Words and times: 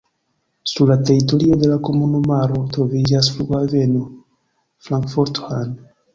Sur 0.69 0.87
la 0.91 0.95
teritorio 1.09 1.57
de 1.63 1.69
la 1.73 1.77
komunumaro 1.89 2.63
troviĝas 2.79 3.31
la 3.31 3.37
flughaveno 3.37 4.03
Frankfurt-Hahn. 4.89 5.79